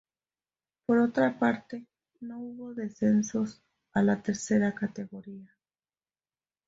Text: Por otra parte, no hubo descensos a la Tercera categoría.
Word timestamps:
Por 0.87 0.97
otra 0.97 1.37
parte, 1.37 1.85
no 2.21 2.39
hubo 2.39 2.73
descensos 2.73 3.61
a 3.93 4.01
la 4.01 4.19
Tercera 4.23 4.73
categoría. 4.73 5.55